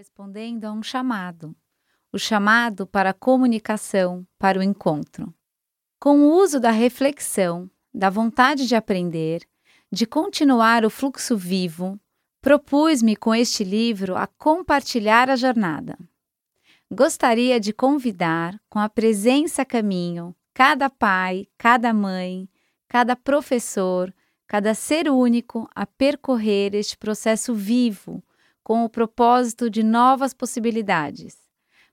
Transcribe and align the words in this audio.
respondendo 0.00 0.64
a 0.64 0.72
um 0.72 0.82
chamado 0.82 1.54
o 2.10 2.18
chamado 2.18 2.86
para 2.86 3.10
a 3.10 3.12
comunicação, 3.12 4.26
para 4.38 4.58
o 4.58 4.62
encontro. 4.62 5.30
Com 6.00 6.20
o 6.20 6.40
uso 6.42 6.58
da 6.58 6.70
reflexão, 6.70 7.70
da 7.92 8.08
vontade 8.08 8.66
de 8.66 8.74
aprender, 8.74 9.46
de 9.92 10.06
continuar 10.06 10.86
o 10.86 10.90
fluxo 10.90 11.36
vivo, 11.36 12.00
propus-me 12.40 13.14
com 13.14 13.34
este 13.34 13.62
livro 13.62 14.16
a 14.16 14.26
compartilhar 14.26 15.28
a 15.28 15.36
jornada. 15.36 15.98
Gostaria 16.90 17.60
de 17.60 17.70
convidar, 17.70 18.58
com 18.70 18.78
a 18.78 18.88
presença 18.88 19.60
a 19.60 19.66
caminho, 19.66 20.34
cada 20.54 20.88
pai, 20.88 21.46
cada 21.58 21.92
mãe, 21.92 22.48
cada 22.88 23.14
professor, 23.14 24.10
cada 24.46 24.72
ser 24.72 25.10
único 25.10 25.68
a 25.74 25.84
percorrer 25.84 26.74
este 26.74 26.96
processo 26.96 27.52
vivo 27.52 28.24
com 28.70 28.84
o 28.84 28.88
propósito 28.88 29.68
de 29.68 29.82
novas 29.82 30.32
possibilidades. 30.32 31.36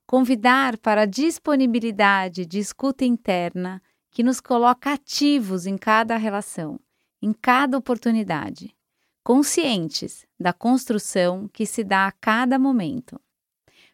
Convidar 0.06 0.78
para 0.78 1.02
a 1.02 1.06
disponibilidade 1.06 2.46
de 2.46 2.60
escuta 2.60 3.04
interna 3.04 3.82
que 4.12 4.22
nos 4.22 4.40
coloca 4.40 4.92
ativos 4.92 5.66
em 5.66 5.76
cada 5.76 6.16
relação, 6.16 6.78
em 7.20 7.32
cada 7.32 7.76
oportunidade, 7.76 8.76
conscientes 9.24 10.24
da 10.38 10.52
construção 10.52 11.48
que 11.52 11.66
se 11.66 11.82
dá 11.82 12.06
a 12.06 12.12
cada 12.12 12.60
momento. 12.60 13.20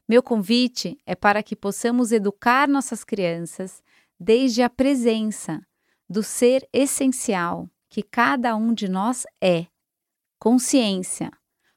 Meu 0.06 0.22
convite 0.22 0.98
é 1.06 1.14
para 1.14 1.42
que 1.42 1.56
possamos 1.56 2.12
educar 2.12 2.68
nossas 2.68 3.02
crianças 3.02 3.82
desde 4.20 4.60
a 4.62 4.68
presença 4.68 5.66
do 6.06 6.22
ser 6.22 6.68
essencial 6.70 7.66
que 7.88 8.02
cada 8.02 8.54
um 8.54 8.74
de 8.74 8.88
nós 8.88 9.24
é, 9.42 9.68
consciência, 10.38 11.30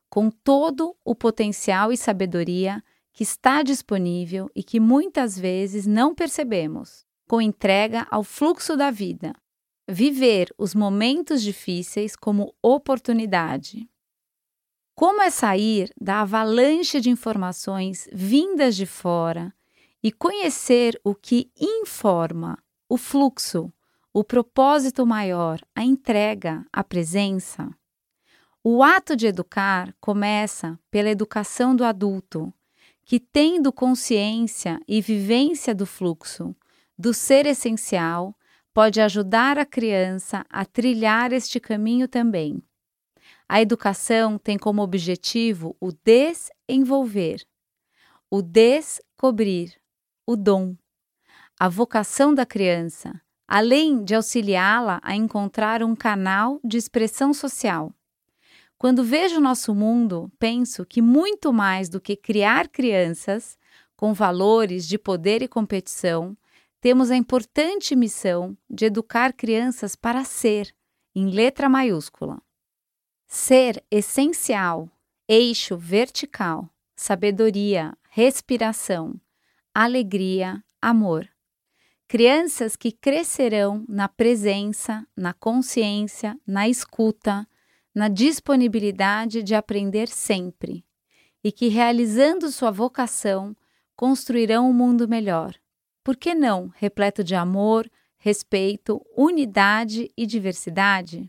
com 0.10 0.30
todo 0.30 0.96
o 1.04 1.14
potencial 1.14 1.92
e 1.92 1.98
sabedoria 1.98 2.84
que 3.14 3.24
está 3.24 3.64
disponível 3.64 4.50
e 4.56 4.64
que 4.64 4.80
muitas 4.80 5.38
vezes 5.38 5.88
não 5.88 6.14
percebemos, 6.14 7.06
com 7.28 7.42
entrega 7.42 8.08
ao 8.12 8.24
fluxo 8.24 8.78
da 8.78 8.92
vida. 8.92 9.34
Viver 9.88 10.54
os 10.58 10.76
momentos 10.76 11.42
difíceis 11.42 12.16
como 12.16 12.54
oportunidade. 12.62 13.90
Como 14.94 15.22
é 15.22 15.30
sair 15.30 15.92
da 16.00 16.22
avalanche 16.22 17.00
de 17.00 17.10
informações 17.10 18.08
vindas 18.12 18.76
de 18.76 18.86
fora 18.86 19.54
e 20.04 20.12
conhecer 20.12 21.00
o 21.04 21.16
que 21.16 21.52
informa, 21.60 22.58
o 22.90 22.98
fluxo, 22.98 23.72
o 24.14 24.24
propósito 24.24 25.06
maior, 25.06 25.60
a 25.76 25.84
entrega, 25.84 26.66
a 26.72 26.84
presença. 26.84 27.70
O 28.70 28.84
ato 28.84 29.16
de 29.16 29.28
educar 29.28 29.96
começa 29.98 30.78
pela 30.92 31.10
educação 31.10 31.74
do 31.74 31.86
adulto, 31.86 32.54
que, 33.06 33.18
tendo 33.18 33.72
consciência 33.72 34.78
e 34.86 35.00
vivência 35.00 35.74
do 35.74 35.86
fluxo, 35.86 36.54
do 37.00 37.14
ser 37.14 37.46
essencial, 37.46 38.38
pode 38.74 39.00
ajudar 39.00 39.58
a 39.58 39.66
criança 39.66 40.46
a 40.50 40.66
trilhar 40.66 41.32
este 41.32 41.62
caminho 41.62 42.10
também. 42.10 42.62
A 43.48 43.62
educação 43.62 44.38
tem 44.38 44.58
como 44.58 44.82
objetivo 44.82 45.74
o 45.80 45.90
desenvolver, 46.04 47.48
o 48.30 48.42
descobrir, 48.42 49.80
o 50.26 50.36
dom, 50.36 50.76
a 51.58 51.70
vocação 51.70 52.36
da 52.36 52.46
criança, 52.46 53.14
além 53.48 54.04
de 54.04 54.14
auxiliá-la 54.14 55.00
a 55.02 55.16
encontrar 55.16 55.82
um 55.82 55.96
canal 55.96 56.60
de 56.66 56.76
expressão 56.76 57.34
social. 57.34 57.94
Quando 58.78 59.04
vejo 59.04 59.40
nosso 59.40 59.74
mundo, 59.74 60.32
penso 60.38 60.86
que 60.86 61.02
muito 61.02 61.52
mais 61.52 61.90
do 61.90 62.00
que 62.00 62.16
criar 62.16 62.68
crianças 62.68 63.58
com 63.96 64.14
valores 64.14 64.88
de 64.88 65.00
poder 65.00 65.42
e 65.42 65.48
competição, 65.48 66.38
temos 66.80 67.10
a 67.10 67.16
importante 67.16 67.96
missão 67.96 68.56
de 68.70 68.86
educar 68.86 69.34
crianças 69.34 69.96
para 69.96 70.24
ser, 70.24 70.74
em 71.16 71.32
letra 71.32 71.68
maiúscula. 71.68 72.40
Ser 73.26 73.84
essencial, 73.90 74.88
eixo 75.28 75.76
vertical, 75.76 76.70
sabedoria, 76.96 77.98
respiração, 78.12 79.20
alegria, 79.74 80.64
amor. 80.80 81.28
Crianças 82.08 82.76
que 82.76 82.92
crescerão 82.92 83.84
na 83.90 84.08
presença, 84.08 85.06
na 85.16 85.34
consciência, 85.34 86.40
na 86.46 86.70
escuta, 86.70 87.48
na 87.98 88.10
disponibilidade 88.10 89.42
de 89.42 89.56
aprender 89.56 90.08
sempre 90.08 90.86
e 91.44 91.52
que, 91.52 91.68
realizando 91.68 92.52
sua 92.52 92.70
vocação, 92.70 93.58
construirão 93.96 94.70
um 94.70 94.74
mundo 94.74 95.08
melhor. 95.08 95.56
Por 96.04 96.16
que 96.16 96.36
não 96.36 96.72
repleto 96.76 97.24
de 97.24 97.34
amor, 97.34 97.90
respeito, 98.20 99.04
unidade 99.18 100.12
e 100.16 100.28
diversidade? 100.28 101.28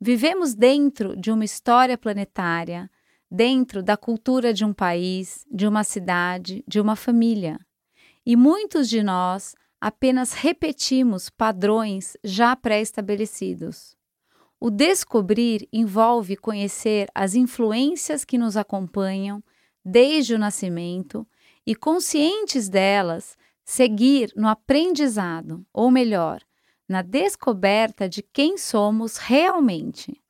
Vivemos 0.00 0.52
dentro 0.52 1.16
de 1.16 1.30
uma 1.30 1.44
história 1.44 1.96
planetária, 1.96 2.90
dentro 3.30 3.80
da 3.80 3.96
cultura 3.96 4.52
de 4.52 4.64
um 4.64 4.72
país, 4.72 5.46
de 5.48 5.64
uma 5.64 5.84
cidade, 5.84 6.64
de 6.66 6.80
uma 6.80 6.96
família. 6.96 7.56
E 8.26 8.34
muitos 8.34 8.88
de 8.88 9.00
nós 9.00 9.54
apenas 9.80 10.32
repetimos 10.32 11.30
padrões 11.30 12.16
já 12.24 12.56
pré-estabelecidos. 12.56 13.96
O 14.60 14.70
descobrir 14.70 15.68
envolve 15.72 16.36
conhecer 16.36 17.08
as 17.14 17.34
influências 17.34 18.24
que 18.24 18.36
nos 18.36 18.56
acompanham 18.56 19.42
desde 19.84 20.34
o 20.34 20.38
nascimento 20.38 21.26
e, 21.64 21.76
conscientes 21.76 22.68
delas, 22.68 23.36
seguir 23.64 24.32
no 24.34 24.48
aprendizado, 24.48 25.64
ou 25.72 25.90
melhor, 25.90 26.42
na 26.88 27.02
descoberta 27.02 28.08
de 28.08 28.22
quem 28.22 28.58
somos 28.58 29.16
realmente. 29.16 30.20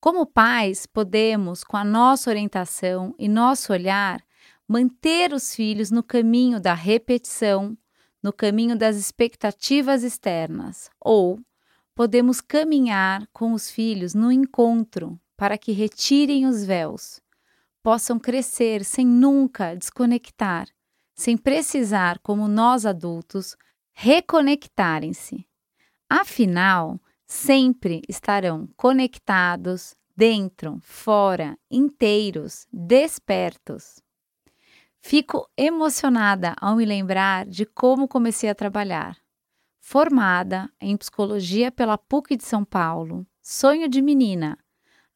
Como 0.00 0.26
pais, 0.26 0.86
podemos, 0.86 1.64
com 1.64 1.76
a 1.76 1.84
nossa 1.84 2.30
orientação 2.30 3.14
e 3.18 3.26
nosso 3.28 3.72
olhar, 3.72 4.22
manter 4.68 5.32
os 5.32 5.54
filhos 5.54 5.90
no 5.90 6.02
caminho 6.02 6.60
da 6.60 6.74
repetição, 6.74 7.76
no 8.22 8.32
caminho 8.32 8.76
das 8.76 8.96
expectativas 8.96 10.04
externas, 10.04 10.90
ou 11.00 11.40
podemos 11.96 12.42
caminhar 12.42 13.26
com 13.32 13.54
os 13.54 13.70
filhos 13.70 14.14
no 14.14 14.30
encontro 14.30 15.18
para 15.34 15.56
que 15.56 15.72
retirem 15.72 16.46
os 16.46 16.62
véus, 16.62 17.22
possam 17.82 18.18
crescer 18.18 18.84
sem 18.84 19.06
nunca 19.06 19.74
desconectar, 19.74 20.68
sem 21.14 21.38
precisar, 21.38 22.18
como 22.18 22.46
nós 22.46 22.84
adultos, 22.84 23.56
reconectarem-se. 23.94 25.48
Afinal, 26.08 27.00
sempre 27.26 28.02
estarão 28.06 28.68
conectados, 28.76 29.96
dentro, 30.14 30.78
fora, 30.82 31.58
inteiros, 31.70 32.66
despertos. 32.70 34.02
Fico 35.00 35.48
emocionada 35.56 36.54
ao 36.60 36.76
me 36.76 36.84
lembrar 36.84 37.46
de 37.46 37.64
como 37.64 38.06
comecei 38.06 38.50
a 38.50 38.54
trabalhar. 38.54 39.16
Formada 39.88 40.68
em 40.80 40.96
psicologia 40.96 41.70
pela 41.70 41.96
PUC 41.96 42.36
de 42.36 42.42
São 42.42 42.64
Paulo, 42.64 43.24
sonho 43.40 43.88
de 43.88 44.02
menina, 44.02 44.58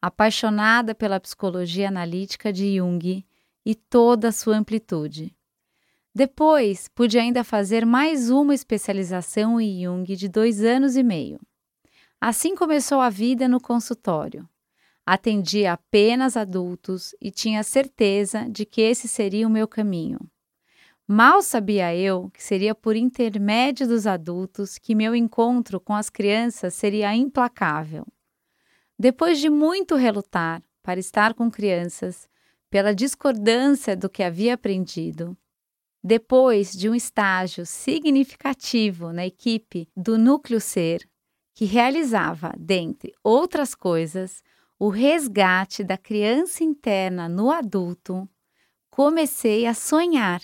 apaixonada 0.00 0.94
pela 0.94 1.18
psicologia 1.18 1.88
analítica 1.88 2.52
de 2.52 2.76
Jung 2.76 3.26
e 3.66 3.74
toda 3.74 4.28
a 4.28 4.32
sua 4.32 4.56
amplitude. 4.56 5.36
Depois, 6.14 6.86
pude 6.86 7.18
ainda 7.18 7.42
fazer 7.42 7.84
mais 7.84 8.30
uma 8.30 8.54
especialização 8.54 9.60
em 9.60 9.82
Jung 9.82 10.14
de 10.14 10.28
dois 10.28 10.62
anos 10.62 10.94
e 10.94 11.02
meio. 11.02 11.40
Assim 12.20 12.54
começou 12.54 13.00
a 13.00 13.10
vida 13.10 13.48
no 13.48 13.60
consultório. 13.60 14.48
Atendia 15.04 15.72
apenas 15.72 16.36
adultos 16.36 17.12
e 17.20 17.32
tinha 17.32 17.64
certeza 17.64 18.48
de 18.48 18.64
que 18.64 18.82
esse 18.82 19.08
seria 19.08 19.48
o 19.48 19.50
meu 19.50 19.66
caminho. 19.66 20.20
Mal 21.12 21.42
sabia 21.42 21.92
eu 21.92 22.30
que 22.30 22.40
seria 22.40 22.72
por 22.72 22.94
intermédio 22.94 23.84
dos 23.88 24.06
adultos 24.06 24.78
que 24.78 24.94
meu 24.94 25.12
encontro 25.12 25.80
com 25.80 25.92
as 25.92 26.08
crianças 26.08 26.72
seria 26.74 27.12
implacável. 27.16 28.06
Depois 28.96 29.40
de 29.40 29.50
muito 29.50 29.96
relutar 29.96 30.62
para 30.80 31.00
estar 31.00 31.34
com 31.34 31.50
crianças, 31.50 32.28
pela 32.70 32.94
discordância 32.94 33.96
do 33.96 34.08
que 34.08 34.22
havia 34.22 34.54
aprendido, 34.54 35.36
depois 36.00 36.70
de 36.70 36.88
um 36.88 36.94
estágio 36.94 37.66
significativo 37.66 39.12
na 39.12 39.26
equipe 39.26 39.88
do 39.96 40.16
Núcleo 40.16 40.60
Ser, 40.60 41.04
que 41.56 41.64
realizava, 41.64 42.54
dentre 42.56 43.12
outras 43.24 43.74
coisas, 43.74 44.44
o 44.78 44.88
resgate 44.88 45.82
da 45.82 45.98
criança 45.98 46.62
interna 46.62 47.28
no 47.28 47.50
adulto, 47.50 48.28
comecei 48.88 49.66
a 49.66 49.74
sonhar. 49.74 50.40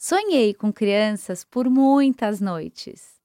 Sonhei 0.00 0.54
com 0.54 0.72
crianças 0.72 1.42
por 1.42 1.68
muitas 1.68 2.40
noites, 2.40 3.20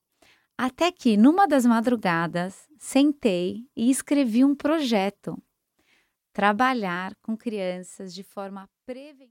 até 0.58 0.92
que, 0.92 1.16
numa 1.16 1.48
das 1.48 1.68
madrugadas, 1.68 2.68
sentei 2.80 3.70
e 3.76 3.92
escrevi 3.92 4.44
um 4.44 4.56
projeto. 4.56 5.38
Trabalhar 6.34 7.14
com 7.22 7.38
crianças 7.38 8.12
de 8.12 8.24
forma 8.24 8.68
preventiva. 8.88 9.22